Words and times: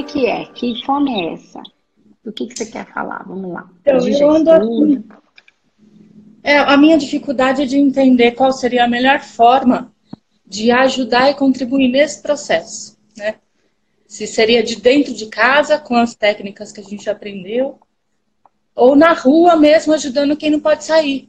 é 0.00 0.02
que 0.02 0.26
é? 0.26 0.44
Que 0.46 0.84
fome 0.84 1.12
é 1.12 1.34
essa? 1.34 1.62
Do 2.24 2.32
que, 2.32 2.46
que 2.46 2.56
você 2.56 2.66
quer 2.66 2.86
falar? 2.92 3.24
Vamos 3.26 3.52
lá. 3.52 3.70
Então, 3.80 4.06
eu 4.06 4.30
ando 4.30 4.50
assim, 4.50 5.04
é, 6.42 6.58
a 6.58 6.76
minha 6.76 6.98
dificuldade 6.98 7.62
é 7.62 7.66
de 7.66 7.76
entender 7.76 8.32
qual 8.32 8.52
seria 8.52 8.84
a 8.84 8.88
melhor 8.88 9.20
forma 9.20 9.92
de 10.46 10.70
ajudar 10.70 11.30
e 11.30 11.34
contribuir 11.34 11.88
nesse 11.88 12.20
processo, 12.20 12.98
né? 13.16 13.36
Se 14.06 14.26
seria 14.26 14.62
de 14.62 14.76
dentro 14.76 15.14
de 15.14 15.26
casa, 15.26 15.78
com 15.78 15.94
as 15.94 16.14
técnicas 16.14 16.72
que 16.72 16.80
a 16.80 16.84
gente 16.84 17.08
aprendeu, 17.08 17.78
ou 18.74 18.96
na 18.96 19.12
rua 19.12 19.54
mesmo, 19.54 19.92
ajudando 19.92 20.36
quem 20.36 20.50
não 20.50 20.58
pode 20.58 20.84
sair. 20.84 21.28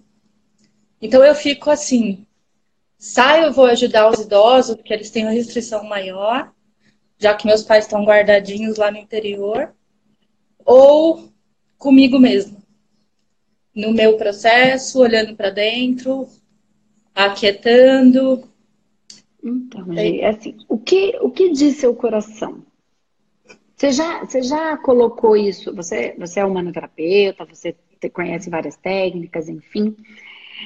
Então 1.00 1.24
eu 1.24 1.36
fico 1.36 1.70
assim, 1.70 2.26
saio, 2.98 3.54
vou 3.54 3.66
ajudar 3.66 4.10
os 4.10 4.20
idosos, 4.20 4.76
porque 4.76 4.94
eles 4.94 5.12
têm 5.12 5.26
uma 5.26 5.32
restrição 5.32 5.84
maior, 5.84 6.52
já 7.22 7.36
que 7.36 7.46
meus 7.46 7.62
pais 7.62 7.86
estão 7.86 8.04
guardadinhos 8.04 8.78
lá 8.78 8.90
no 8.90 8.98
interior, 8.98 9.72
ou 10.66 11.32
comigo 11.78 12.18
mesmo 12.18 12.60
no 13.76 13.94
meu 13.94 14.18
processo, 14.18 15.00
olhando 15.00 15.36
para 15.36 15.52
dentro, 15.52 16.28
aquietando. 17.14 18.44
Então, 19.44 19.86
é 19.96 20.28
assim, 20.28 20.58
o 20.68 20.80
que, 20.80 21.16
o 21.22 21.30
que 21.30 21.52
diz 21.52 21.78
seu 21.78 21.96
coração? 21.96 22.66
Você 23.76 23.92
já, 23.92 24.26
você 24.26 24.42
já 24.42 24.76
colocou 24.78 25.38
isso? 25.38 25.74
Você, 25.76 26.16
você 26.18 26.40
é 26.40 26.46
humanoterapeuta, 26.46 27.46
você 27.46 27.76
conhece 28.12 28.50
várias 28.50 28.76
técnicas, 28.76 29.48
enfim. 29.48 29.96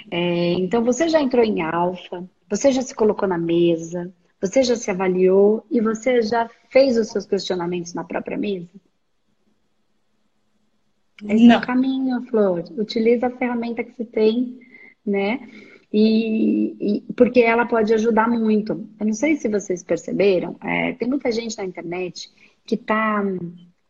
É, 0.10 0.54
então, 0.54 0.84
você 0.84 1.10
já 1.10 1.22
entrou 1.22 1.44
em 1.44 1.62
alfa, 1.62 2.28
você 2.50 2.72
já 2.72 2.82
se 2.82 2.96
colocou 2.96 3.28
na 3.28 3.38
mesa, 3.38 4.12
você 4.46 4.64
já 4.64 4.76
se 4.76 4.92
avaliou 4.92 5.66
e 5.70 5.82
você 5.82 6.22
já 6.22 6.50
fez 6.70 6.98
os 6.98 7.10
seus 7.10 7.26
questionamentos 7.26 7.94
na 7.94 8.04
própria 8.04 8.38
mesa? 8.38 8.70
Esse 11.24 11.46
Não. 11.46 11.56
é 11.56 11.58
o 11.58 11.62
caminho, 11.62 12.22
Flor. 12.24 12.64
Utiliza 12.78 13.28
a 13.28 13.38
ferramenta 13.38 13.84
que 13.84 13.96
você 13.96 14.06
tem, 14.06 14.60
né? 15.06 15.48
E, 15.92 16.98
e, 17.08 17.14
porque 17.14 17.40
ela 17.40 17.66
pode 17.66 17.94
ajudar 17.94 18.30
muito. 18.30 18.74
Eu 19.00 19.06
não 19.06 19.14
sei 19.14 19.38
se 19.38 19.48
vocês 19.48 19.82
perceberam, 19.82 20.58
é, 20.62 20.94
tem 20.94 21.08
muita 21.08 21.32
gente 21.32 21.58
na 21.58 21.64
internet 21.64 22.30
que 22.66 22.76
tá, 22.76 23.24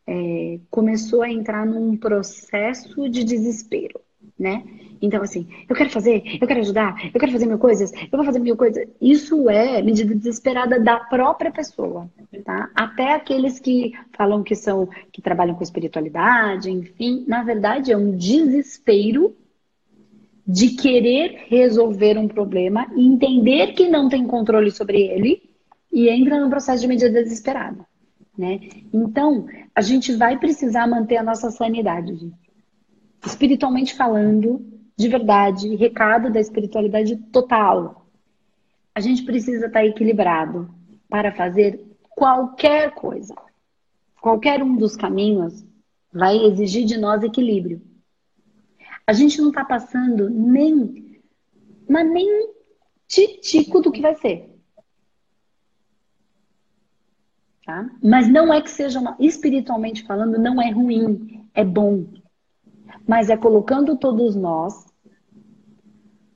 é, 0.06 0.60
começou 0.70 1.22
a 1.22 1.30
entrar 1.30 1.66
num 1.66 1.96
processo 1.96 3.08
de 3.08 3.24
desespero, 3.24 4.00
né? 4.38 4.62
Então, 5.00 5.22
assim, 5.22 5.46
eu 5.68 5.74
quero 5.74 5.90
fazer, 5.90 6.22
eu 6.40 6.46
quero 6.46 6.60
ajudar, 6.60 7.10
eu 7.12 7.20
quero 7.20 7.32
fazer 7.32 7.46
mil 7.46 7.58
coisas, 7.58 7.92
eu 7.92 8.16
vou 8.16 8.24
fazer 8.24 8.38
mil 8.38 8.56
coisas. 8.56 8.86
Isso 9.00 9.48
é 9.48 9.82
medida 9.82 10.14
desesperada 10.14 10.80
da 10.80 10.98
própria 10.98 11.50
pessoa, 11.50 12.08
tá? 12.44 12.70
Até 12.74 13.14
aqueles 13.14 13.60
que 13.60 13.92
falam 14.12 14.42
que 14.42 14.54
são, 14.54 14.88
que 15.12 15.20
trabalham 15.20 15.54
com 15.54 15.62
espiritualidade, 15.62 16.70
enfim, 16.70 17.24
na 17.26 17.42
verdade 17.42 17.92
é 17.92 17.96
um 17.96 18.16
desespero 18.16 19.34
de 20.46 20.70
querer 20.70 21.46
resolver 21.48 22.16
um 22.16 22.28
problema 22.28 22.86
entender 22.96 23.72
que 23.72 23.88
não 23.88 24.08
tem 24.08 24.26
controle 24.26 24.70
sobre 24.70 25.02
ele 25.02 25.42
e 25.92 26.08
entra 26.08 26.38
no 26.38 26.48
processo 26.48 26.82
de 26.82 26.88
medida 26.88 27.22
desesperada, 27.22 27.84
né? 28.36 28.60
Então, 28.92 29.46
a 29.74 29.80
gente 29.80 30.14
vai 30.14 30.38
precisar 30.38 30.86
manter 30.86 31.16
a 31.16 31.22
nossa 31.22 31.50
sanidade, 31.50 32.14
gente. 32.14 32.45
Espiritualmente 33.26 33.94
falando, 33.94 34.64
de 34.96 35.08
verdade, 35.08 35.74
recado 35.74 36.30
da 36.32 36.40
espiritualidade 36.40 37.16
total. 37.16 38.06
A 38.94 39.00
gente 39.00 39.24
precisa 39.24 39.66
estar 39.66 39.84
equilibrado 39.84 40.72
para 41.08 41.32
fazer 41.32 41.84
qualquer 42.10 42.92
coisa. 42.92 43.34
Qualquer 44.20 44.62
um 44.62 44.76
dos 44.76 44.96
caminhos 44.96 45.64
vai 46.12 46.36
exigir 46.38 46.86
de 46.86 46.96
nós 46.96 47.22
equilíbrio. 47.22 47.82
A 49.06 49.12
gente 49.12 49.40
não 49.40 49.48
está 49.48 49.64
passando 49.64 50.30
nem, 50.30 51.20
mas 51.88 52.10
nem 52.10 52.50
titico 53.06 53.80
do 53.80 53.92
que 53.92 54.00
vai 54.00 54.14
ser. 54.16 54.56
Tá? 57.64 57.90
Mas 58.02 58.28
não 58.28 58.52
é 58.52 58.62
que 58.62 58.70
seja 58.70 59.00
uma, 59.00 59.16
espiritualmente 59.18 60.04
falando, 60.04 60.38
não 60.38 60.62
é 60.62 60.70
ruim, 60.70 61.44
é 61.52 61.64
bom. 61.64 62.06
Mas 63.06 63.30
é 63.30 63.36
colocando 63.36 63.96
todos 63.96 64.34
nós 64.34 64.86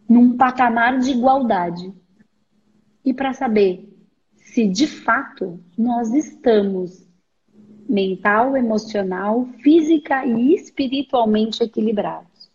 num 0.09 0.37
patamar 0.37 0.99
de 0.99 1.11
igualdade. 1.11 1.93
E 3.05 3.15
para 3.15 3.33
saber 3.33 3.89
se 4.37 4.67
de 4.67 4.87
fato 4.87 5.61
nós 5.77 6.13
estamos 6.13 7.09
mental, 7.89 8.57
emocional, 8.57 9.47
física 9.63 10.25
e 10.25 10.55
espiritualmente 10.55 11.63
equilibrados. 11.63 12.51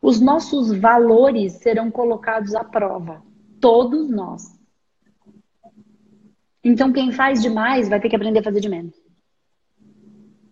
Os 0.00 0.18
nossos 0.20 0.72
valores 0.72 1.54
serão 1.54 1.90
colocados 1.90 2.54
à 2.54 2.64
prova, 2.64 3.22
todos 3.60 4.08
nós. 4.10 4.58
Então, 6.64 6.92
quem 6.92 7.12
faz 7.12 7.42
demais 7.42 7.88
vai 7.88 8.00
ter 8.00 8.08
que 8.08 8.16
aprender 8.16 8.40
a 8.40 8.42
fazer 8.42 8.60
de 8.60 8.68
menos 8.68 8.94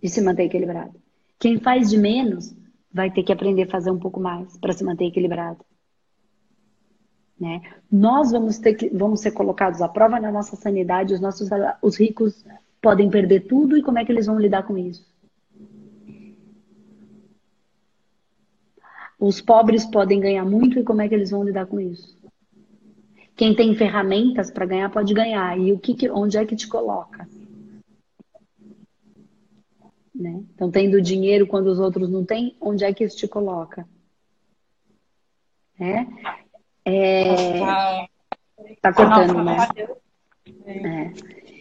e 0.03 0.09
se 0.09 0.21
manter 0.21 0.45
equilibrado. 0.45 0.95
Quem 1.39 1.59
faz 1.59 1.89
de 1.91 1.97
menos 1.97 2.55
vai 2.93 3.11
ter 3.11 3.23
que 3.23 3.33
aprender 3.33 3.63
a 3.63 3.71
fazer 3.71 3.91
um 3.91 3.99
pouco 3.99 4.19
mais 4.19 4.57
para 4.59 4.73
se 4.73 4.83
manter 4.85 5.07
equilibrado. 5.07 5.65
Né? 7.39 7.63
Nós 7.91 8.33
vamos, 8.33 8.59
ter 8.59 8.75
que, 8.75 8.89
vamos 8.89 9.21
ser 9.21 9.31
colocados 9.31 9.81
à 9.81 9.89
prova 9.89 10.19
na 10.19 10.33
nossa 10.33 10.57
sanidade, 10.57 11.15
os 11.15 11.21
nossos 11.21 11.49
os 11.81 11.97
ricos 11.97 12.45
podem 12.83 13.09
perder 13.09 13.47
tudo 13.47 13.77
e 13.77 13.83
como 13.83 13.99
é 13.99 14.05
que 14.05 14.11
eles 14.11 14.27
vão 14.27 14.39
lidar 14.39 14.65
com 14.65 14.77
isso? 14.77 15.07
Os 19.21 19.41
pobres 19.41 19.85
podem 19.85 20.21
ganhar 20.21 20.45
muito 20.45 20.79
e 20.79 20.85
como 20.85 21.03
é 21.03 21.09
que 21.09 21.15
eles 21.15 21.31
vão 21.31 21.45
lidar 21.45 21.67
com 21.67 21.81
isso? 21.81 22.17
Quem 23.37 23.55
tem 23.55 23.75
ferramentas 23.75 24.51
para 24.51 24.67
ganhar 24.67 24.91
pode 24.91 25.15
ganhar. 25.15 25.57
E 25.59 25.73
o 25.73 25.79
que, 25.79 26.11
onde 26.11 26.37
é 26.37 26.45
que 26.45 26.57
te 26.57 26.67
coloca? 26.67 27.29
Né? 30.19 30.43
Então, 30.53 30.69
tendo 30.69 31.01
dinheiro 31.01 31.47
quando 31.47 31.69
os 31.69 31.79
outros 31.79 32.11
não 32.11 32.25
têm, 32.25 32.57
onde 32.61 32.85
é 32.85 32.93
que 32.93 33.05
isso 33.05 33.17
te 33.17 33.29
coloca? 33.29 33.89
É? 35.79 36.05
É... 36.85 38.09
Tá 38.83 38.93
cortando, 38.93 39.45
né? 39.45 39.57
É. 40.67 41.13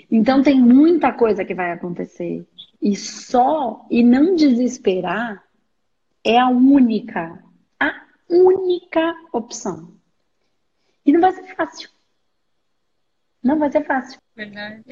Então 0.10 0.42
tem 0.42 0.60
muita 0.60 1.14
coisa 1.14 1.46
que 1.46 1.54
vai 1.54 1.72
acontecer. 1.72 2.48
E 2.82 2.96
só, 2.96 3.86
e 3.92 4.02
não 4.02 4.36
desesperar, 4.36 5.44
é 6.24 6.40
a 6.40 6.50
única, 6.50 7.44
a 7.80 7.94
única 8.28 9.14
opção. 9.32 9.94
E 11.06 11.14
não 11.14 11.22
vai 11.22 11.32
ser 11.32 11.56
fácil. 11.56 11.90
Não 13.48 13.58
vai 13.58 13.72
ser 13.72 13.86
fácil. 13.86 14.20
Verdade. 14.36 14.84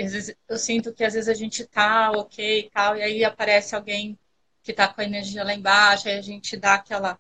eu 0.50 0.58
sinto 0.58 0.94
que 0.94 1.04
às 1.04 1.14
vezes 1.14 1.28
a 1.30 1.34
gente 1.34 1.66
tá 1.66 2.12
ok 2.12 2.62
e 2.62 2.70
tal, 2.70 2.96
e 2.96 3.04
aí 3.04 3.24
aparece 3.24 3.76
alguém 3.76 4.18
que 4.64 4.74
tá 4.74 4.88
com 4.88 5.02
a 5.02 5.04
energia 5.04 5.44
lá 5.44 5.54
embaixo, 5.54 6.08
aí 6.08 6.18
a 6.18 6.22
gente 6.22 6.58
dá 6.58 6.76
aquela 6.76 7.20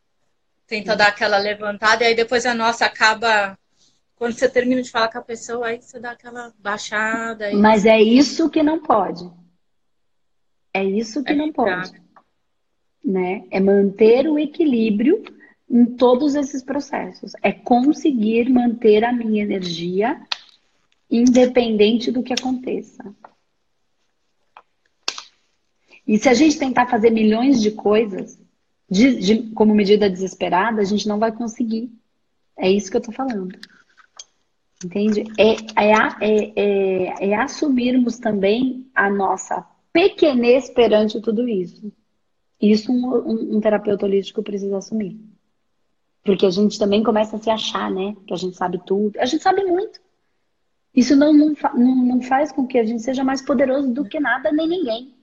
tenta 0.65 0.93
Sim. 0.93 0.97
dar 0.97 1.07
aquela 1.09 1.37
levantada, 1.37 2.03
e 2.03 2.07
aí 2.07 2.15
depois 2.15 2.45
a 2.45 2.53
nossa 2.53 2.85
acaba. 2.85 3.57
Quando 4.15 4.31
você 4.31 4.47
termina 4.47 4.81
de 4.81 4.89
falar 4.89 5.11
com 5.11 5.17
a 5.17 5.21
pessoa, 5.21 5.67
aí 5.67 5.81
você 5.81 5.99
dá 5.99 6.11
aquela 6.11 6.53
baixada. 6.57 7.51
E... 7.51 7.55
Mas 7.55 7.85
é 7.85 8.01
isso 8.01 8.49
que 8.49 8.63
não 8.63 8.81
pode. 8.81 9.29
É 10.73 10.83
isso 10.83 11.21
que 11.21 11.33
é 11.33 11.35
não 11.35 11.51
pode. 11.51 12.01
Né? 13.03 13.43
É 13.51 13.59
manter 13.59 14.25
o 14.27 14.39
equilíbrio 14.39 15.21
em 15.69 15.85
todos 15.85 16.33
esses 16.33 16.63
processos. 16.63 17.33
É 17.43 17.51
conseguir 17.51 18.49
manter 18.49 19.03
a 19.03 19.11
minha 19.11 19.43
energia 19.43 20.25
independente 21.09 22.11
do 22.11 22.23
que 22.23 22.33
aconteça. 22.33 23.15
E 26.07 26.17
se 26.17 26.29
a 26.29 26.33
gente 26.33 26.59
tentar 26.59 26.87
fazer 26.87 27.09
milhões 27.09 27.61
de 27.61 27.71
coisas, 27.71 28.39
de, 28.89 29.15
de, 29.15 29.43
como 29.51 29.73
medida 29.73 30.09
desesperada, 30.09 30.81
a 30.81 30.85
gente 30.85 31.07
não 31.07 31.17
vai 31.17 31.31
conseguir. 31.31 31.91
É 32.57 32.69
isso 32.69 32.91
que 32.91 32.97
eu 32.97 33.01
tô 33.01 33.11
falando. 33.11 33.57
Entende? 34.83 35.23
É, 35.37 35.53
é, 35.83 35.93
é, 36.21 36.53
é, 36.55 37.29
é 37.29 37.35
assumirmos 37.35 38.19
também 38.19 38.87
a 38.93 39.09
nossa 39.09 39.65
pequenez 39.91 40.69
perante 40.69 41.21
tudo 41.21 41.47
isso. 41.47 41.91
Isso 42.61 42.91
um, 42.91 43.15
um, 43.15 43.57
um, 43.57 43.61
terapeuta 43.61 44.05
holístico 44.05 44.43
precisa 44.43 44.77
assumir. 44.77 45.19
Porque 46.23 46.45
a 46.45 46.49
gente 46.49 46.77
também 46.77 47.03
começa 47.03 47.35
a 47.35 47.39
se 47.39 47.49
achar, 47.49 47.89
né? 47.89 48.15
Que 48.27 48.33
a 48.33 48.37
gente 48.37 48.55
sabe 48.55 48.79
tudo. 48.85 49.17
A 49.19 49.25
gente 49.25 49.41
sabe 49.41 49.63
muito. 49.63 49.99
Isso 50.95 51.15
não, 51.15 51.33
não, 51.33 51.55
não, 51.75 52.21
faz 52.21 52.51
com 52.51 52.65
que 52.65 52.77
a 52.77 52.85
gente 52.85 53.01
seja 53.01 53.23
mais 53.23 53.41
poderoso 53.41 53.91
do 53.91 54.05
que 54.05 54.19
nada 54.19 54.51
nem 54.51 54.67
ninguém. 54.67 55.13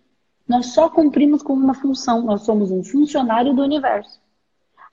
Nós 0.46 0.66
só 0.74 0.90
cumprimos 0.90 1.42
com 1.42 1.54
uma 1.54 1.74
função, 1.74 2.22
nós 2.22 2.42
somos 2.42 2.70
um 2.70 2.84
funcionário 2.84 3.54
do 3.54 3.62
universo. 3.62 4.20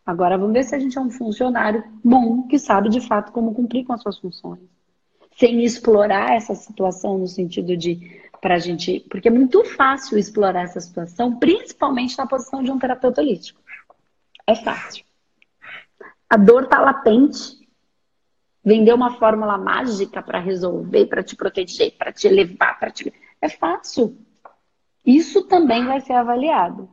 Agora 0.05 0.37
vamos 0.37 0.53
ver 0.53 0.63
se 0.63 0.73
a 0.73 0.79
gente 0.79 0.97
é 0.97 1.01
um 1.01 1.09
funcionário 1.09 1.83
bom, 2.03 2.47
que 2.47 2.57
sabe 2.57 2.89
de 2.89 3.01
fato 3.01 3.31
como 3.31 3.53
cumprir 3.53 3.85
com 3.85 3.93
as 3.93 4.01
suas 4.01 4.17
funções. 4.17 4.61
Sem 5.35 5.63
explorar 5.63 6.35
essa 6.35 6.55
situação 6.55 7.17
no 7.17 7.27
sentido 7.27 7.75
de 7.75 8.21
para 8.41 8.55
a 8.55 8.59
gente, 8.59 9.01
porque 9.09 9.27
é 9.27 9.31
muito 9.31 9.63
fácil 9.65 10.17
explorar 10.17 10.63
essa 10.63 10.79
situação, 10.79 11.35
principalmente 11.35 12.17
na 12.17 12.25
posição 12.25 12.63
de 12.63 12.71
um 12.71 12.79
terapeuta 12.79 13.21
holístico. 13.21 13.59
É 14.47 14.55
fácil. 14.55 15.03
A 16.29 16.37
dor 16.37 16.67
tá 16.67 16.79
latente. 16.79 17.58
Vender 18.63 18.93
uma 18.93 19.17
fórmula 19.17 19.57
mágica 19.57 20.21
para 20.21 20.39
resolver, 20.39 21.05
para 21.05 21.23
te 21.23 21.35
proteger, 21.35 21.95
para 21.97 22.11
te 22.11 22.27
elevar, 22.27 22.77
para 22.77 22.91
te. 22.91 23.13
É 23.41 23.49
fácil. 23.49 24.17
Isso 25.05 25.47
também 25.47 25.85
vai 25.85 26.01
ser 26.01 26.13
avaliado. 26.13 26.89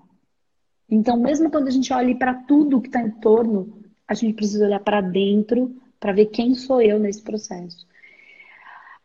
Então, 0.88 1.16
mesmo 1.16 1.50
quando 1.50 1.66
a 1.66 1.70
gente 1.70 1.92
olha 1.92 2.16
para 2.16 2.34
tudo 2.34 2.80
que 2.80 2.88
está 2.88 3.02
em 3.02 3.10
torno, 3.10 3.82
a 4.06 4.14
gente 4.14 4.34
precisa 4.34 4.64
olhar 4.64 4.80
para 4.80 5.00
dentro 5.00 5.76
para 5.98 6.12
ver 6.12 6.26
quem 6.26 6.54
sou 6.54 6.80
eu 6.80 6.98
nesse 6.98 7.22
processo. 7.22 7.86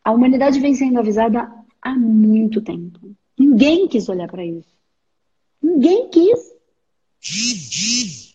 A 0.03 0.11
humanidade 0.11 0.59
vem 0.59 0.75
sendo 0.75 0.99
avisada 0.99 1.51
há 1.81 1.95
muito 1.95 2.61
tempo. 2.61 2.99
Ninguém 3.37 3.87
quis 3.87 4.07
olhar 4.07 4.29
para 4.29 4.45
isso. 4.45 4.71
Ninguém 5.61 6.09
quis. 6.09 6.60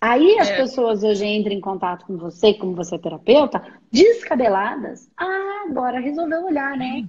Aí 0.01 0.39
as 0.39 0.49
é. 0.49 0.57
pessoas 0.57 1.03
hoje 1.03 1.27
entram 1.27 1.53
em 1.53 1.61
contato 1.61 2.07
com 2.07 2.17
você, 2.17 2.55
como 2.55 2.75
você 2.75 2.95
é 2.95 2.99
terapeuta, 2.99 3.63
descabeladas. 3.91 5.11
Ah, 5.17 5.65
agora 5.69 5.99
resolveu 5.99 6.45
olhar, 6.45 6.77
né? 6.77 7.05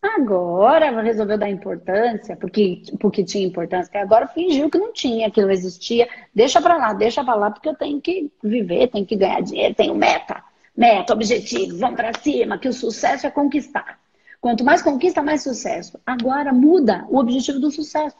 Agora 0.00 1.00
resolveu 1.00 1.38
dar 1.38 1.48
importância, 1.48 2.36
porque, 2.36 2.82
porque 3.00 3.24
tinha 3.24 3.46
importância, 3.46 3.90
que 3.90 3.98
agora 3.98 4.26
fingiu 4.26 4.68
que 4.70 4.78
não 4.78 4.92
tinha, 4.92 5.30
que 5.30 5.40
não 5.40 5.50
existia. 5.50 6.08
Deixa 6.34 6.60
pra 6.60 6.76
lá, 6.76 6.92
deixa 6.92 7.24
pra 7.24 7.34
lá, 7.34 7.50
porque 7.50 7.68
eu 7.68 7.74
tenho 7.74 8.00
que 8.00 8.30
viver, 8.42 8.88
tenho 8.88 9.06
que 9.06 9.16
ganhar 9.16 9.40
dinheiro, 9.42 9.74
tenho 9.74 9.94
meta, 9.94 10.42
meta, 10.76 11.12
objetivo, 11.12 11.78
vamos 11.78 11.96
pra 11.96 12.12
cima, 12.14 12.58
que 12.58 12.68
o 12.68 12.72
sucesso 12.72 13.26
é 13.26 13.30
conquistar. 13.30 13.98
Quanto 14.40 14.64
mais 14.64 14.82
conquista, 14.82 15.22
mais 15.22 15.42
sucesso. 15.42 15.98
Agora 16.04 16.52
muda 16.52 17.06
o 17.08 17.18
objetivo 17.18 17.60
do 17.60 17.70
sucesso. 17.70 18.16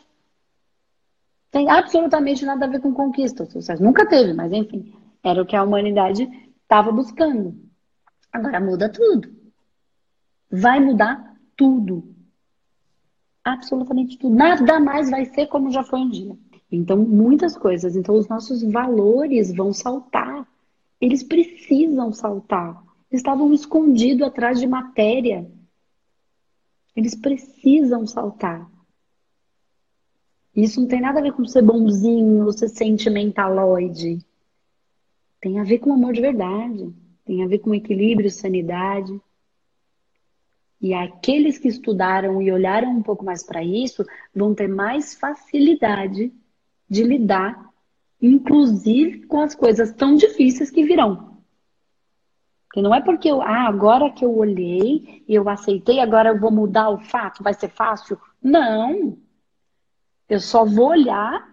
Tem 1.53 1.71
absolutamente 1.71 2.45
nada 2.45 2.67
a 2.67 2.69
ver 2.69 2.81
com 2.81 2.93
conquista. 2.93 3.47
Sucesso 3.47 3.81
nunca 3.83 4.05
teve, 4.09 4.33
mas 4.33 4.53
enfim, 4.53 4.93
era 5.23 5.41
o 5.41 5.47
que 5.47 5.55
a 5.55 5.63
humanidade 5.63 6.29
estava 6.63 6.91
buscando. 6.91 7.55
Agora 8.33 8.59
muda 8.59 8.89
tudo. 8.89 9.33
Vai 10.51 10.81
mudar 10.81 11.37
tudo. 11.57 12.13
Absolutamente 13.45 14.19
tudo. 14.19 14.35
Nada 14.35 14.81
mais 14.81 15.09
vai 15.11 15.27
ser 15.27 15.47
como 15.47 15.71
já 15.71 15.85
foi 15.85 16.01
um 16.01 16.11
dia. 16.11 16.37
Então, 16.71 16.97
muitas 16.97 17.57
coisas. 17.57 17.95
Então, 17.95 18.17
os 18.17 18.27
nossos 18.27 18.63
valores 18.65 19.55
vão 19.55 19.73
saltar. 19.73 20.45
Eles 21.01 21.23
precisam 21.23 22.13
saltar. 22.13 22.83
Estavam 23.11 23.53
escondidos 23.53 24.27
atrás 24.27 24.59
de 24.59 24.67
matéria 24.67 25.47
eles 26.95 27.15
precisam 27.15 28.07
saltar. 28.07 28.71
Isso 30.55 30.81
não 30.81 30.89
tem 30.89 31.01
nada 31.01 31.19
a 31.19 31.23
ver 31.23 31.33
com 31.33 31.45
ser 31.47 31.63
bonzinho 31.63 32.45
ou 32.45 32.53
ser 32.53 32.69
sentimentaloide. 32.69 34.19
Tem 35.41 35.59
a 35.59 35.65
ver 35.65 35.79
com 35.79 35.93
amor 35.93 36.13
de 36.13 36.21
verdade. 36.21 36.93
Tem 37.25 37.43
a 37.43 37.47
ver 37.47 37.59
com 37.59 37.75
equilíbrio, 37.75 38.31
sanidade. 38.31 39.19
E 40.81 40.93
aqueles 40.93 41.59
que 41.59 41.69
estudaram 41.69 42.43
e 42.43 42.51
olharam 42.51 42.91
um 42.91 43.03
pouco 43.03 43.25
mais 43.25 43.43
para 43.43 43.63
isso 43.63 44.05
vão 44.35 44.55
ter 44.55 44.69
mais 44.69 45.15
facilidade 45.15 46.33
de 46.91 47.03
lidar, 47.05 47.71
inclusive 48.21 49.27
com 49.27 49.41
as 49.41 49.55
coisas 49.55 49.93
tão 49.93 50.17
difíceis 50.17 50.71
que 50.71 50.85
virão. 50.85 51.39
Porque 52.67 52.83
não 52.83 52.95
é 52.95 53.01
porque 53.01 53.31
eu, 53.31 53.41
ah, 53.41 53.69
agora 53.69 54.11
que 54.11 54.25
eu 54.25 54.37
olhei 54.37 55.23
eu 55.29 55.49
aceitei, 55.49 56.01
agora 56.01 56.31
eu 56.31 56.41
vou 56.41 56.51
mudar 56.51 56.91
o 56.91 56.99
fato, 56.99 57.43
vai 57.43 57.55
ser 57.55 57.69
fácil. 57.69 58.19
Não. 58.43 59.17
Eu 60.33 60.41
só 60.41 60.65
vou 60.65 60.89
olhar 60.89 61.47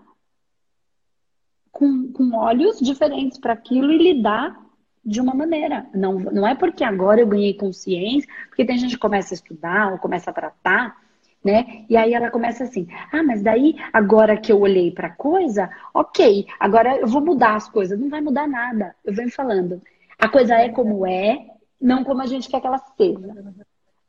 com, 1.69 2.13
com 2.13 2.33
olhos 2.33 2.79
diferentes 2.79 3.37
para 3.37 3.51
aquilo 3.51 3.91
e 3.91 3.97
lidar 3.97 4.57
de 5.03 5.19
uma 5.19 5.33
maneira. 5.33 5.85
Não, 5.93 6.17
não 6.17 6.47
é 6.47 6.55
porque 6.55 6.85
agora 6.85 7.19
eu 7.19 7.27
ganhei 7.27 7.53
consciência, 7.53 8.29
porque 8.47 8.63
tem 8.63 8.77
gente 8.77 8.91
que 8.93 9.01
começa 9.01 9.33
a 9.33 9.35
estudar 9.35 9.91
ou 9.91 9.97
começa 9.97 10.29
a 10.29 10.33
tratar, 10.33 10.95
né? 11.43 11.83
E 11.89 11.97
aí 11.97 12.13
ela 12.13 12.31
começa 12.31 12.63
assim: 12.63 12.87
ah, 13.11 13.21
mas 13.21 13.41
daí 13.41 13.75
agora 13.91 14.37
que 14.37 14.49
eu 14.49 14.61
olhei 14.61 14.91
para 14.91 15.09
coisa, 15.09 15.69
ok, 15.93 16.47
agora 16.57 16.95
eu 16.99 17.07
vou 17.07 17.19
mudar 17.19 17.57
as 17.57 17.67
coisas. 17.67 17.99
Não 17.99 18.07
vai 18.07 18.21
mudar 18.21 18.47
nada. 18.47 18.95
Eu 19.03 19.13
venho 19.13 19.29
falando. 19.29 19.81
A 20.17 20.29
coisa 20.29 20.55
é 20.55 20.69
como 20.69 21.05
é, 21.05 21.47
não 21.81 22.05
como 22.05 22.21
a 22.21 22.27
gente 22.27 22.47
quer 22.47 22.61
que 22.61 22.67
ela 22.67 22.79
seja. 22.95 23.35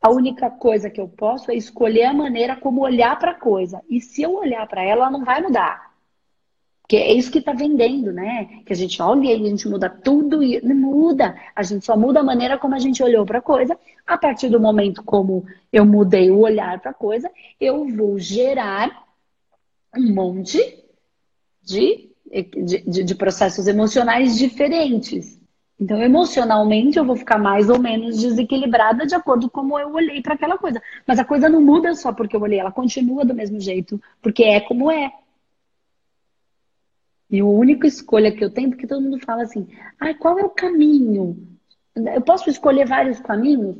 A 0.01 0.09
única 0.09 0.49
coisa 0.49 0.89
que 0.89 0.99
eu 0.99 1.07
posso 1.07 1.51
é 1.51 1.55
escolher 1.55 2.05
a 2.05 2.13
maneira 2.13 2.55
como 2.55 2.81
olhar 2.81 3.17
para 3.19 3.31
a 3.31 3.39
coisa. 3.39 3.81
E 3.87 4.01
se 4.01 4.23
eu 4.23 4.33
olhar 4.35 4.67
para 4.67 4.81
ela, 4.81 5.03
ela 5.03 5.11
não 5.11 5.23
vai 5.23 5.41
mudar. 5.41 5.91
Porque 6.81 6.97
é 6.97 7.13
isso 7.13 7.31
que 7.31 7.37
está 7.37 7.53
vendendo, 7.53 8.11
né? 8.11 8.63
Que 8.65 8.73
a 8.73 8.75
gente 8.75 9.01
olha 9.01 9.27
e 9.27 9.33
a 9.33 9.37
gente 9.37 9.65
muda 9.69 9.89
tudo 9.89 10.43
e 10.43 10.59
não 10.61 10.75
muda. 10.75 11.35
A 11.55 11.63
gente 11.63 11.85
só 11.85 11.95
muda 11.95 12.19
a 12.19 12.23
maneira 12.23 12.57
como 12.57 12.75
a 12.75 12.79
gente 12.79 13.01
olhou 13.01 13.25
para 13.25 13.39
a 13.39 13.41
coisa. 13.41 13.79
A 14.05 14.17
partir 14.17 14.49
do 14.49 14.59
momento 14.59 15.03
como 15.03 15.45
eu 15.71 15.85
mudei 15.85 16.31
o 16.31 16.39
olhar 16.39 16.81
para 16.81 16.91
a 16.91 16.93
coisa, 16.93 17.31
eu 17.59 17.87
vou 17.87 18.19
gerar 18.19 19.07
um 19.95 20.13
monte 20.13 20.83
de, 21.61 22.09
de, 22.25 23.03
de 23.03 23.15
processos 23.15 23.67
emocionais 23.67 24.37
diferentes. 24.37 25.40
Então, 25.81 25.99
emocionalmente, 25.99 26.99
eu 26.99 27.03
vou 27.03 27.15
ficar 27.15 27.39
mais 27.39 27.67
ou 27.67 27.79
menos 27.79 28.21
desequilibrada 28.21 29.03
de 29.03 29.15
acordo 29.15 29.49
com 29.49 29.61
como 29.61 29.79
eu 29.79 29.91
olhei 29.91 30.21
para 30.21 30.35
aquela 30.35 30.55
coisa. 30.55 30.79
Mas 31.07 31.17
a 31.17 31.25
coisa 31.25 31.49
não 31.49 31.59
muda 31.59 31.95
só 31.95 32.13
porque 32.13 32.35
eu 32.35 32.41
olhei, 32.41 32.59
ela 32.59 32.71
continua 32.71 33.25
do 33.25 33.33
mesmo 33.33 33.59
jeito, 33.59 33.99
porque 34.21 34.43
é 34.43 34.59
como 34.59 34.91
é. 34.91 35.11
E 37.31 37.39
a 37.39 37.45
única 37.45 37.87
escolha 37.87 38.31
que 38.31 38.45
eu 38.45 38.53
tenho, 38.53 38.69
porque 38.69 38.85
todo 38.85 39.01
mundo 39.01 39.25
fala 39.25 39.41
assim, 39.41 39.67
ah, 39.99 40.13
qual 40.13 40.37
é 40.37 40.43
o 40.43 40.51
caminho? 40.51 41.57
Eu 41.95 42.21
posso 42.21 42.47
escolher 42.47 42.87
vários 42.87 43.19
caminhos? 43.19 43.75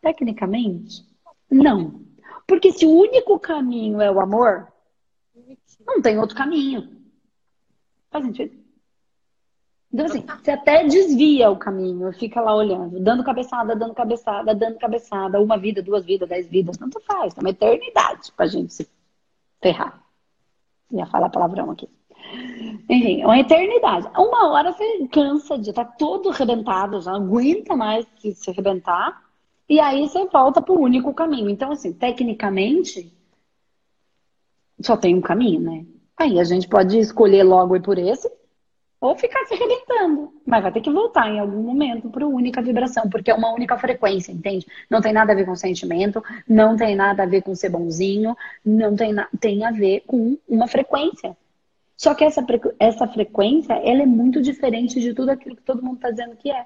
Tecnicamente, 0.00 1.04
não. 1.50 2.00
Porque 2.46 2.72
se 2.72 2.86
o 2.86 2.90
único 2.90 3.38
caminho 3.38 4.00
é 4.00 4.10
o 4.10 4.20
amor, 4.20 4.72
não 5.86 6.00
tem 6.00 6.18
outro 6.18 6.34
caminho. 6.34 6.96
Faz 8.10 8.24
sentido? 8.24 8.61
Então, 9.92 10.06
assim, 10.06 10.24
você 10.42 10.50
até 10.50 10.84
desvia 10.84 11.50
o 11.50 11.58
caminho, 11.58 12.10
fica 12.14 12.40
lá 12.40 12.54
olhando, 12.54 12.98
dando 12.98 13.22
cabeçada, 13.22 13.76
dando 13.76 13.92
cabeçada, 13.92 14.54
dando 14.54 14.78
cabeçada, 14.78 15.40
uma 15.40 15.58
vida, 15.58 15.82
duas 15.82 16.02
vidas, 16.04 16.28
dez 16.28 16.48
vidas, 16.48 16.78
tanto 16.78 16.98
faz, 17.00 17.36
é 17.36 17.40
uma 17.40 17.50
eternidade 17.50 18.32
pra 18.34 18.46
gente 18.46 18.72
se 18.72 18.88
ferrar. 19.60 20.02
Ia 20.90 21.06
falar 21.06 21.28
palavrão 21.28 21.70
aqui. 21.70 21.88
Enfim, 22.88 23.20
é 23.20 23.26
uma 23.26 23.38
eternidade. 23.38 24.08
Uma 24.16 24.50
hora 24.52 24.72
você 24.72 25.08
cansa 25.08 25.58
de 25.58 25.70
estar 25.70 25.84
tá 25.84 25.92
todo 25.98 26.30
arrebentado, 26.30 27.00
já 27.02 27.12
não 27.12 27.26
aguenta 27.26 27.76
mais 27.76 28.06
se, 28.18 28.50
arrebentar, 28.50 29.22
e 29.68 29.78
aí 29.78 30.08
você 30.08 30.24
volta 30.26 30.62
pro 30.62 30.80
único 30.80 31.12
caminho. 31.12 31.50
Então, 31.50 31.70
assim, 31.70 31.92
tecnicamente, 31.92 33.12
só 34.80 34.96
tem 34.96 35.14
um 35.14 35.20
caminho, 35.20 35.60
né? 35.60 35.86
Aí 36.16 36.40
a 36.40 36.44
gente 36.44 36.66
pode 36.66 36.98
escolher 36.98 37.42
logo 37.42 37.76
ir 37.76 37.82
por 37.82 37.98
esse, 37.98 38.30
ou 39.02 39.16
ficar 39.16 39.44
se 39.46 39.54
arrebentando. 39.54 40.32
Mas 40.46 40.62
vai 40.62 40.70
ter 40.70 40.80
que 40.80 40.90
voltar 40.90 41.28
em 41.28 41.40
algum 41.40 41.60
momento 41.60 42.08
para 42.08 42.24
a 42.24 42.28
única 42.28 42.62
vibração, 42.62 43.10
porque 43.10 43.32
é 43.32 43.34
uma 43.34 43.52
única 43.52 43.76
frequência, 43.76 44.30
entende? 44.30 44.64
Não 44.88 45.00
tem 45.00 45.12
nada 45.12 45.32
a 45.32 45.34
ver 45.34 45.44
com 45.44 45.56
sentimento, 45.56 46.22
não 46.48 46.76
tem 46.76 46.94
nada 46.94 47.24
a 47.24 47.26
ver 47.26 47.42
com 47.42 47.52
ser 47.52 47.68
bonzinho, 47.68 48.36
não 48.64 48.94
tem, 48.94 49.12
tem 49.40 49.64
a 49.64 49.72
ver 49.72 50.04
com 50.06 50.38
uma 50.48 50.68
frequência. 50.68 51.36
Só 51.96 52.14
que 52.14 52.22
essa, 52.22 52.46
essa 52.78 53.08
frequência, 53.08 53.72
ela 53.72 54.02
é 54.02 54.06
muito 54.06 54.40
diferente 54.40 55.00
de 55.00 55.12
tudo 55.12 55.30
aquilo 55.30 55.56
que 55.56 55.62
todo 55.62 55.82
mundo 55.82 55.96
está 55.96 56.10
dizendo 56.10 56.36
que 56.36 56.52
é. 56.52 56.64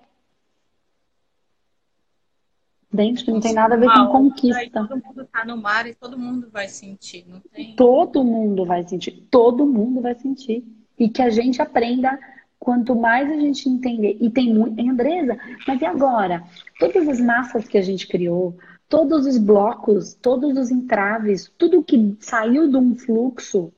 Entende? 2.92 3.24
Que 3.24 3.30
não 3.30 3.40
tem 3.40 3.54
nada 3.54 3.76
a 3.76 3.78
ver 3.78 3.90
com 3.90 4.06
conquista. 4.08 4.86
todo 4.86 5.02
mundo 5.02 5.22
está 5.22 5.42
no 5.42 5.56
mar 5.56 5.86
e 5.86 5.94
todo 5.94 6.18
mundo 6.18 6.50
vai 6.52 6.68
sentir, 6.68 7.24
não 7.26 7.40
tem? 7.40 7.74
Todo 7.76 8.22
mundo 8.22 8.66
vai 8.66 8.86
sentir, 8.86 9.26
todo 9.30 9.64
mundo 9.64 10.02
vai 10.02 10.14
sentir 10.14 10.62
e 10.98 11.08
que 11.08 11.22
a 11.22 11.30
gente 11.30 11.60
aprenda 11.60 12.18
quanto 12.58 12.94
mais 12.94 13.30
a 13.30 13.36
gente 13.36 13.68
entender. 13.68 14.16
E 14.20 14.30
tem 14.30 14.52
muito. 14.52 14.80
Andresa, 14.80 15.38
mas 15.66 15.80
e 15.80 15.84
agora? 15.84 16.42
Todas 16.78 17.08
as 17.08 17.20
massas 17.20 17.66
que 17.68 17.78
a 17.78 17.82
gente 17.82 18.06
criou, 18.06 18.56
todos 18.88 19.26
os 19.26 19.38
blocos, 19.38 20.14
todos 20.14 20.56
os 20.56 20.70
entraves, 20.70 21.52
tudo 21.56 21.82
que 21.82 22.16
saiu 22.20 22.68
de 22.68 22.76
um 22.76 22.94
fluxo 22.94 23.72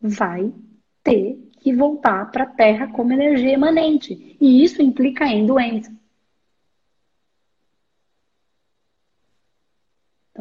vai 0.00 0.52
ter 1.02 1.38
que 1.60 1.72
voltar 1.74 2.30
para 2.30 2.44
a 2.44 2.46
Terra 2.46 2.88
como 2.88 3.12
energia 3.12 3.52
emanente. 3.52 4.36
E 4.40 4.64
isso 4.64 4.82
implica 4.82 5.26
em 5.26 5.46
doença. 5.46 5.92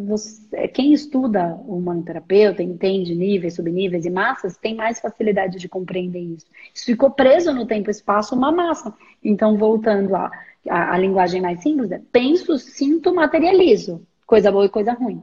Você, 0.05 0.67
quem 0.69 0.93
estuda 0.93 1.55
o 1.67 2.03
terapeuta, 2.03 2.61
entende 2.61 3.15
níveis, 3.15 3.55
subníveis 3.55 4.05
e 4.05 4.09
massas, 4.09 4.57
tem 4.57 4.75
mais 4.75 4.99
facilidade 4.99 5.57
de 5.57 5.69
compreender 5.69 6.19
isso. 6.19 6.45
Isso 6.73 6.85
ficou 6.85 7.11
preso 7.11 7.53
no 7.53 7.65
tempo 7.65 7.89
e 7.89 7.91
espaço 7.91 8.35
uma 8.35 8.51
massa. 8.51 8.93
Então, 9.23 9.57
voltando 9.57 10.15
à, 10.15 10.31
à, 10.69 10.93
à 10.93 10.97
linguagem 10.97 11.41
mais 11.41 11.61
simples, 11.61 11.91
é, 11.91 12.01
penso, 12.11 12.57
sinto, 12.57 13.13
materializo. 13.13 14.05
Coisa 14.25 14.51
boa 14.51 14.65
e 14.65 14.69
coisa 14.69 14.93
ruim. 14.93 15.21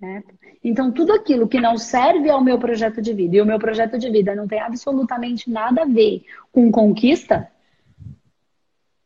Né? 0.00 0.22
Então, 0.62 0.92
tudo 0.92 1.12
aquilo 1.12 1.48
que 1.48 1.60
não 1.60 1.78
serve 1.78 2.28
ao 2.28 2.42
meu 2.42 2.58
projeto 2.58 3.00
de 3.00 3.12
vida, 3.12 3.36
e 3.36 3.40
o 3.40 3.46
meu 3.46 3.58
projeto 3.58 3.98
de 3.98 4.10
vida 4.10 4.34
não 4.34 4.46
tem 4.46 4.60
absolutamente 4.60 5.50
nada 5.50 5.82
a 5.82 5.86
ver 5.86 6.24
com 6.52 6.70
conquista, 6.70 7.50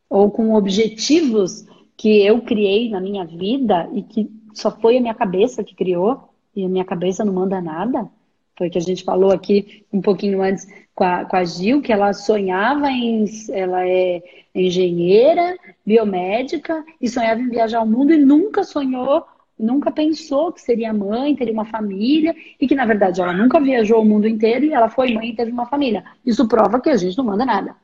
ou 0.08 0.30
com 0.30 0.54
objetivos 0.54 1.64
que 1.96 2.24
eu 2.24 2.40
criei 2.40 2.88
na 2.88 2.98
minha 2.98 3.24
vida 3.26 3.88
e 3.92 4.02
que 4.02 4.24
só 4.54 4.70
foi 4.70 4.96
a 4.96 5.00
minha 5.00 5.14
cabeça 5.14 5.64
que 5.64 5.74
criou, 5.74 6.28
e 6.54 6.64
a 6.64 6.68
minha 6.68 6.84
cabeça 6.84 7.24
não 7.24 7.32
manda 7.32 7.60
nada. 7.60 8.08
Foi 8.56 8.68
que 8.68 8.78
a 8.78 8.80
gente 8.80 9.04
falou 9.04 9.30
aqui 9.30 9.84
um 9.92 10.00
pouquinho 10.00 10.42
antes 10.42 10.66
com 10.94 11.04
a, 11.04 11.24
com 11.24 11.36
a 11.36 11.44
Gil, 11.44 11.80
que 11.80 11.92
ela 11.92 12.12
sonhava 12.12 12.90
em. 12.90 13.24
Ela 13.50 13.86
é 13.86 14.22
engenheira, 14.54 15.56
biomédica, 15.86 16.84
e 17.00 17.08
sonhava 17.08 17.40
em 17.40 17.48
viajar 17.48 17.78
ao 17.78 17.86
mundo 17.86 18.12
e 18.12 18.18
nunca 18.18 18.64
sonhou 18.64 19.24
nunca 19.60 19.90
pensou 19.90 20.52
que 20.52 20.60
seria 20.60 20.92
mãe, 20.92 21.36
teria 21.36 21.52
uma 21.52 21.66
família, 21.66 22.34
e 22.58 22.66
que 22.66 22.74
na 22.74 22.86
verdade 22.86 23.20
ela 23.20 23.32
nunca 23.32 23.60
viajou 23.60 24.00
o 24.00 24.04
mundo 24.04 24.26
inteiro 24.26 24.64
e 24.64 24.72
ela 24.72 24.88
foi 24.88 25.12
mãe 25.12 25.30
e 25.30 25.36
teve 25.36 25.52
uma 25.52 25.66
família. 25.66 26.04
Isso 26.24 26.48
prova 26.48 26.80
que 26.80 26.88
a 26.88 26.96
gente 26.96 27.16
não 27.18 27.24
manda 27.24 27.44
nada. 27.44 27.76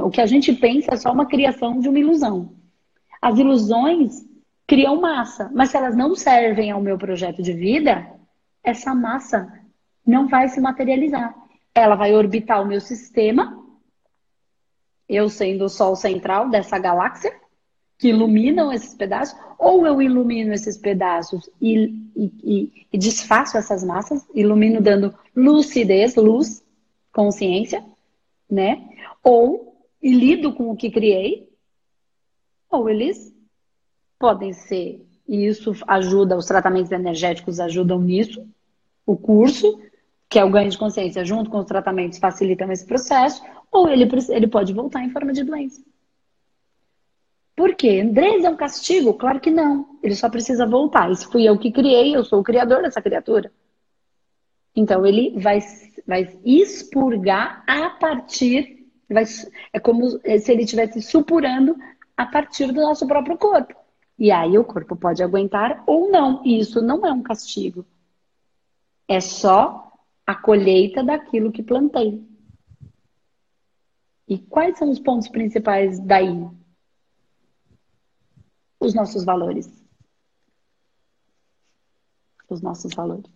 O 0.00 0.10
que 0.10 0.20
a 0.20 0.26
gente 0.26 0.52
pensa 0.52 0.94
é 0.94 0.96
só 0.96 1.12
uma 1.12 1.26
criação 1.26 1.78
de 1.78 1.88
uma 1.88 1.98
ilusão. 1.98 2.50
As 3.22 3.38
ilusões 3.38 4.26
criam 4.68 5.00
massa, 5.00 5.50
mas 5.54 5.70
se 5.70 5.78
elas 5.78 5.96
não 5.96 6.14
servem 6.14 6.70
ao 6.70 6.80
meu 6.80 6.98
projeto 6.98 7.42
de 7.42 7.54
vida, 7.54 8.06
essa 8.62 8.94
massa 8.94 9.50
não 10.06 10.28
vai 10.28 10.46
se 10.50 10.60
materializar. 10.60 11.34
Ela 11.74 11.96
vai 11.96 12.14
orbitar 12.14 12.62
o 12.62 12.66
meu 12.66 12.78
sistema, 12.78 13.64
eu 15.08 15.30
sendo 15.30 15.64
o 15.64 15.68
Sol 15.70 15.96
central 15.96 16.50
dessa 16.50 16.78
galáxia, 16.78 17.34
que 17.96 18.10
iluminam 18.10 18.70
esses 18.70 18.94
pedaços, 18.94 19.36
ou 19.58 19.86
eu 19.86 20.02
ilumino 20.02 20.52
esses 20.52 20.76
pedaços 20.76 21.48
e, 21.60 21.74
e, 22.14 22.32
e, 22.44 22.86
e 22.92 22.98
desfaço 22.98 23.56
essas 23.56 23.82
massas, 23.82 24.24
ilumino 24.34 24.82
dando 24.82 25.14
lucidez, 25.34 26.14
luz, 26.14 26.62
consciência, 27.10 27.82
né? 28.50 28.86
Ou 29.24 29.82
lido 30.02 30.52
com 30.52 30.70
o 30.70 30.76
que 30.76 30.90
criei, 30.90 31.48
ou 32.70 32.88
eles 32.90 33.34
podem 34.18 34.52
ser, 34.52 35.06
e 35.26 35.46
isso 35.46 35.72
ajuda, 35.86 36.36
os 36.36 36.46
tratamentos 36.46 36.90
energéticos 36.90 37.60
ajudam 37.60 38.00
nisso, 38.00 38.46
o 39.06 39.16
curso, 39.16 39.80
que 40.28 40.38
é 40.38 40.44
o 40.44 40.50
ganho 40.50 40.70
de 40.70 40.78
consciência, 40.78 41.24
junto 41.24 41.48
com 41.50 41.58
os 41.58 41.66
tratamentos, 41.66 42.18
facilitam 42.18 42.70
esse 42.70 42.84
processo, 42.84 43.42
ou 43.70 43.88
ele, 43.88 44.08
ele 44.30 44.46
pode 44.46 44.72
voltar 44.72 45.02
em 45.02 45.10
forma 45.10 45.32
de 45.32 45.44
doença. 45.44 45.82
Por 47.58 47.74
quê? 47.74 48.00
Andrés 48.04 48.44
é 48.44 48.48
um 48.48 48.56
castigo? 48.56 49.14
Claro 49.14 49.40
que 49.40 49.50
não. 49.50 49.98
Ele 50.00 50.14
só 50.14 50.28
precisa 50.30 50.64
voltar. 50.64 51.10
Isso 51.10 51.28
fui 51.28 51.42
eu 51.42 51.58
que 51.58 51.72
criei, 51.72 52.14
eu 52.14 52.24
sou 52.24 52.38
o 52.38 52.44
criador 52.44 52.82
dessa 52.82 53.02
criatura. 53.02 53.50
Então 54.76 55.04
ele 55.04 55.34
vai, 55.36 55.58
vai 56.06 56.38
expurgar 56.44 57.64
a 57.66 57.90
partir. 57.90 58.86
Vai, 59.10 59.24
é 59.72 59.80
como 59.80 60.08
se 60.08 60.52
ele 60.52 60.62
estivesse 60.62 61.02
supurando 61.02 61.76
a 62.16 62.26
partir 62.26 62.68
do 62.70 62.80
nosso 62.80 63.08
próprio 63.08 63.36
corpo. 63.36 63.74
E 64.18 64.30
aí 64.30 64.58
o 64.58 64.64
corpo 64.64 64.96
pode 64.96 65.22
aguentar 65.22 65.82
ou 65.86 66.10
não. 66.10 66.44
E 66.44 66.58
isso 66.58 66.82
não 66.82 67.06
é 67.06 67.12
um 67.12 67.22
castigo. 67.22 67.86
É 69.06 69.20
só 69.20 69.92
a 70.26 70.34
colheita 70.34 71.02
daquilo 71.02 71.52
que 71.52 71.62
plantei. 71.62 72.26
E 74.26 74.38
quais 74.38 74.76
são 74.76 74.90
os 74.90 74.98
pontos 74.98 75.28
principais 75.28 75.98
daí? 76.00 76.46
os 78.80 78.94
nossos 78.94 79.24
valores. 79.24 79.68
Os 82.48 82.62
nossos 82.62 82.94
valores. 82.94 83.30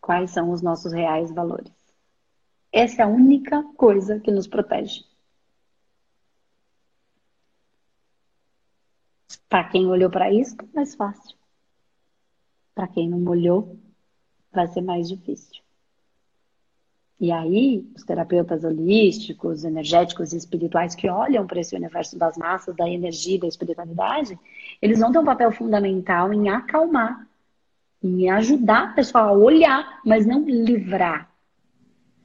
Quais 0.00 0.30
são 0.30 0.50
os 0.50 0.62
nossos 0.62 0.92
reais 0.92 1.32
valores? 1.32 1.72
Essa 2.72 3.02
é 3.02 3.04
a 3.04 3.08
única 3.08 3.62
coisa 3.76 4.20
que 4.20 4.30
nos 4.30 4.46
protege. 4.46 5.04
Para 9.48 9.64
quem 9.64 9.86
olhou 9.86 10.10
para 10.10 10.32
isso, 10.32 10.56
mais 10.74 10.94
fácil. 10.94 11.36
Para 12.74 12.88
quem 12.88 13.08
não 13.08 13.22
olhou, 13.28 13.78
vai 14.52 14.66
ser 14.68 14.80
mais 14.80 15.08
difícil. 15.08 15.62
E 17.22 17.30
aí, 17.30 17.86
os 17.94 18.02
terapeutas 18.02 18.64
holísticos, 18.64 19.62
energéticos 19.62 20.32
e 20.32 20.36
espirituais 20.36 20.94
que 20.96 21.08
olham 21.08 21.46
para 21.46 21.60
esse 21.60 21.76
universo 21.76 22.18
das 22.18 22.36
massas, 22.36 22.74
da 22.74 22.88
energia, 22.90 23.38
da 23.38 23.46
espiritualidade, 23.46 24.36
eles 24.80 24.98
vão 24.98 25.12
ter 25.12 25.20
um 25.20 25.24
papel 25.24 25.52
fundamental 25.52 26.32
em 26.32 26.48
acalmar, 26.48 27.28
em 28.02 28.28
ajudar 28.28 28.88
a 28.88 28.92
pessoa 28.94 29.24
a 29.24 29.32
olhar, 29.32 30.00
mas 30.04 30.26
não 30.26 30.44
livrar. 30.44 31.30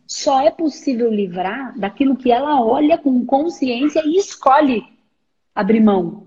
Só 0.07 0.41
é 0.41 0.49
possível 0.49 1.11
livrar 1.11 1.77
daquilo 1.77 2.17
que 2.17 2.31
ela 2.31 2.59
olha 2.59 2.97
com 2.97 3.23
consciência 3.23 4.01
e 4.03 4.17
escolhe 4.17 4.83
abrir 5.53 5.81
mão. 5.81 6.26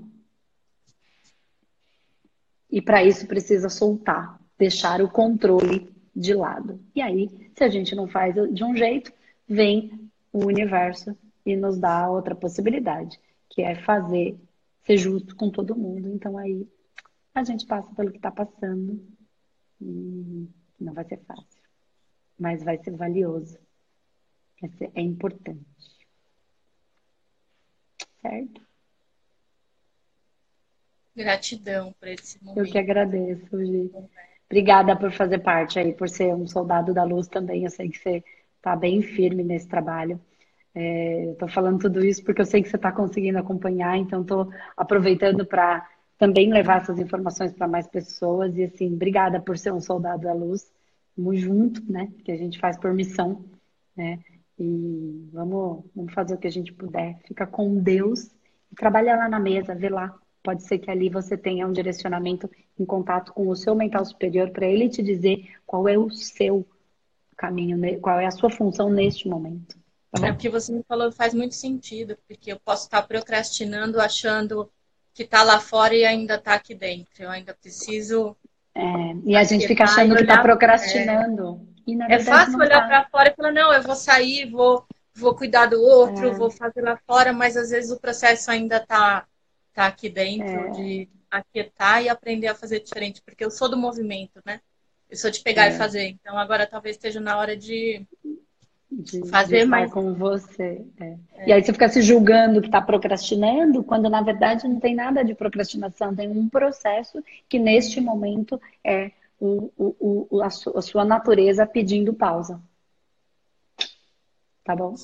E 2.71 2.81
para 2.81 3.05
isso 3.05 3.27
precisa 3.27 3.69
soltar, 3.69 4.41
deixar 4.59 5.01
o 5.03 5.11
controle 5.11 5.91
de 6.15 6.35
lado. 6.35 6.81
E 6.95 7.01
aí, 7.01 7.51
se 7.55 7.65
a 7.65 7.69
gente 7.69 7.95
não 7.95 8.07
faz 8.07 8.35
de 8.53 8.65
um 8.65 8.77
jeito, 8.77 9.13
vem 9.49 10.11
o 10.33 10.45
universo 10.47 11.17
e 11.45 11.57
nos 11.57 11.79
dá 11.79 12.09
outra 12.09 12.35
possibilidade, 12.35 13.19
que 13.49 13.63
é 13.63 13.75
fazer 13.75 14.39
ser 14.85 14.97
justo 14.97 15.35
com 15.37 15.51
todo 15.51 15.77
mundo. 15.77 16.09
Então 16.09 16.37
aí 16.39 16.69
a 17.35 17.45
gente 17.45 17.67
passa 17.67 17.93
pelo 17.95 18.11
que 18.11 18.19
está 18.19 18.31
passando 18.31 19.01
e 19.81 20.49
não 20.79 20.93
vai 20.93 21.05
ser 21.05 21.19
fácil, 21.25 21.63
mas 22.39 22.63
vai 22.63 22.79
ser 22.79 22.93
valioso. 22.93 23.59
É 24.95 25.01
importante. 25.01 25.65
Certo? 28.21 28.70
Gratidão 31.17 31.93
por 31.99 32.09
esse 32.09 32.43
momento. 32.43 32.67
Eu 32.67 32.71
que 32.71 32.79
agradeço, 32.79 33.65
Gi. 33.65 33.91
Obrigada 34.47 34.97
por 34.97 35.13
fazer 35.13 35.39
parte 35.39 35.79
aí, 35.79 35.93
por 35.93 36.09
ser 36.09 36.35
um 36.35 36.47
soldado 36.47 36.93
da 36.93 37.05
luz 37.05 37.29
também. 37.29 37.65
Eu 37.65 37.71
sei 37.71 37.89
que 37.89 37.99
você 37.99 38.25
está 38.57 38.75
bem 38.75 39.01
firme 39.03 39.45
nesse 39.45 39.69
trabalho. 39.69 40.21
É, 40.75 41.31
Estou 41.33 41.49
falando 41.49 41.81
tudo 41.81 42.05
isso 42.05 42.23
porque 42.25 42.41
eu 42.41 42.47
sei 42.47 42.63
que 42.63 42.69
você 42.69 42.77
está 42.77 42.93
conseguindo 42.93 43.39
acompanhar, 43.39 43.97
então 43.97 44.23
estou 44.23 44.51
aproveitando 44.77 45.45
para 45.47 45.89
também 46.19 46.53
levar 46.53 46.83
essas 46.83 46.99
informações 46.99 47.53
para 47.53 47.69
mais 47.69 47.87
pessoas. 47.87 48.57
E 48.57 48.65
assim, 48.65 48.93
obrigada 48.95 49.41
por 49.41 49.57
ser 49.57 49.73
um 49.73 49.81
soldado 49.81 50.23
da 50.23 50.33
luz. 50.33 50.73
Vamos 51.17 51.41
junto, 51.41 51.83
né? 51.91 52.13
Que 52.25 52.33
a 52.33 52.37
gente 52.37 52.59
faz 52.59 52.77
por 52.79 52.93
missão, 52.93 53.45
né? 53.97 54.19
E 54.59 55.29
vamos, 55.33 55.85
vamos 55.95 56.13
fazer 56.13 56.35
o 56.35 56.39
que 56.39 56.47
a 56.47 56.51
gente 56.51 56.73
puder. 56.73 57.19
Fica 57.27 57.47
com 57.47 57.79
Deus 57.81 58.27
e 58.71 58.75
trabalha 58.77 59.17
lá 59.17 59.29
na 59.29 59.41
mesa, 59.41 59.75
vê 59.75 59.89
lá 59.89 60.15
Pode 60.43 60.63
ser 60.63 60.79
que 60.79 60.91
ali 60.91 61.09
você 61.09 61.37
tenha 61.37 61.67
um 61.67 61.73
direcionamento 61.73 62.51
em 62.79 62.85
contato 62.85 63.33
com 63.33 63.49
o 63.49 63.57
seu 63.57 63.75
mental 63.75 64.05
superior 64.05 64.51
para 64.51 64.67
ele 64.67 64.89
te 64.89 65.03
dizer 65.03 65.55
qual 65.67 65.87
é 65.87 65.99
o 65.99 66.11
seu 66.11 66.67
caminho, 67.37 68.01
qual 68.01 68.19
é 68.19 68.27
a 68.27 68.31
sua 68.31 68.51
função 68.51 68.91
neste 68.91 69.29
momento. 69.29 69.79
Tá 70.13 70.27
é 70.27 70.33
porque 70.33 70.49
você 70.49 70.73
me 70.73 70.83
falou 70.89 71.13
faz 71.13 71.33
muito 71.33 71.55
sentido, 71.55 72.19
porque 72.27 72.53
eu 72.53 72.59
posso 72.59 72.85
estar 72.85 73.03
procrastinando 73.03 74.01
achando 74.01 74.71
que 75.15 75.23
está 75.23 75.43
lá 75.43 75.61
fora 75.61 75.95
e 75.95 76.05
ainda 76.05 76.35
está 76.35 76.55
aqui 76.55 76.75
dentro. 76.75 77.23
Eu 77.23 77.31
ainda 77.31 77.55
preciso. 77.55 78.37
É, 78.75 78.83
e 79.25 79.37
a 79.37 79.45
gente 79.45 79.67
fica 79.67 79.85
achando 79.85 80.15
que 80.17 80.23
está 80.23 80.43
procrastinando. 80.43 81.69
É, 82.09 82.15
é 82.15 82.19
fácil 82.19 82.59
olhar 82.59 82.81
tá. 82.81 82.87
para 82.87 83.09
fora 83.09 83.31
e 83.31 83.35
falar, 83.35 83.53
não, 83.53 83.73
eu 83.73 83.83
vou 83.83 83.95
sair, 83.95 84.51
vou, 84.51 84.85
vou 85.15 85.35
cuidar 85.35 85.67
do 85.67 85.81
outro, 85.81 86.29
é. 86.29 86.35
vou 86.35 86.51
fazer 86.51 86.83
lá 86.83 86.99
fora, 87.07 87.33
mas 87.33 87.57
às 87.57 87.71
vezes 87.71 87.91
o 87.91 88.01
processo 88.01 88.51
ainda 88.51 88.77
está 88.77 89.27
tá 89.73 89.87
aqui 89.87 90.09
dentro, 90.09 90.47
é. 90.49 90.71
de 90.71 91.09
aquietar 91.31 92.03
e 92.03 92.09
aprender 92.09 92.49
a 92.49 92.55
fazer 92.55 92.81
diferente, 92.81 93.23
porque 93.23 93.45
eu 93.45 93.51
sou 93.51 93.69
do 93.69 93.77
movimento, 93.77 94.41
né? 94.45 94.61
Eu 95.09 95.17
sou 95.17 95.31
de 95.31 95.41
pegar 95.41 95.67
é. 95.67 95.71
e 95.71 95.79
fazer. 95.79 96.09
Então 96.09 96.39
agora 96.39 96.67
talvez 96.67 96.97
esteja 96.97 97.21
na 97.21 97.37
hora 97.39 97.57
de, 97.57 98.07
de 98.91 99.29
fazer 99.29 99.61
de 99.61 99.67
mais 99.67 99.93
com 99.93 100.15
você. 100.15 100.85
É. 101.01 101.17
é. 101.35 101.49
E 101.49 101.53
aí 101.53 101.63
você 101.63 101.73
fica 101.73 101.89
se 101.89 102.03
julgando 102.03 102.61
que 102.61 102.69
está 102.69 102.81
procrastinando, 102.81 103.85
quando 103.85 104.09
na 104.09 104.23
verdade 104.23 104.69
não 104.69 104.81
tem 104.81 104.95
nada 104.95 105.25
de 105.25 105.35
procrastinação, 105.35 106.15
tem 106.15 106.29
um 106.29 106.49
processo 106.49 107.23
que 107.49 107.59
neste 107.59 108.01
momento 108.01 108.61
é 108.85 109.11
o, 109.39 109.73
o, 109.77 110.27
o, 110.31 110.43
a, 110.43 110.51
sua, 110.51 110.79
a 110.79 110.83
sua 110.83 111.05
natureza 111.05 111.67
pedindo 111.67 112.13
pausa. 112.13 112.61
Tá 114.63 114.77
bom? 114.77 114.95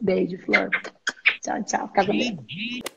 Beijo, 0.00 0.38
Flor. 0.38 0.70
Tchau, 1.42 1.62
tchau. 1.64 1.88
Fica 1.88 2.06
com 2.06 2.91